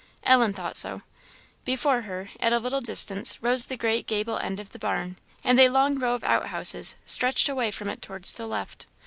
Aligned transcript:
Ellen 0.23 0.51
thought 0.51 0.77
so. 0.77 1.03
Before 1.63 2.01
her, 2.01 2.31
at 2.39 2.51
a 2.53 2.57
little 2.57 2.81
distance, 2.81 3.39
rose 3.43 3.67
the 3.67 3.77
great 3.77 4.07
gable 4.07 4.39
end 4.39 4.59
of 4.59 4.71
the 4.71 4.79
barn, 4.79 5.17
and 5.43 5.59
a 5.59 5.69
long 5.69 5.99
row 5.99 6.15
of 6.15 6.23
outhouses 6.23 6.95
stretched 7.05 7.47
away 7.47 7.69
from 7.69 7.87
it 7.87 8.01
towards 8.01 8.33
the 8.33 8.47
left. 8.47 8.87